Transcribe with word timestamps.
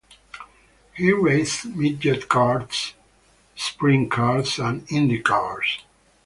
He 0.95 1.13
raced 1.13 1.63
midget 1.63 2.27
cars, 2.27 2.95
sprint 3.55 4.09
cars, 4.09 4.57
and 4.57 4.83
IndyCars. 4.87 5.83